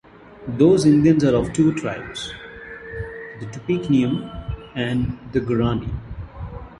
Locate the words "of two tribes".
1.35-2.33